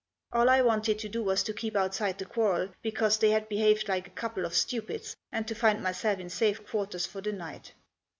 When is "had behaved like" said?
3.29-4.07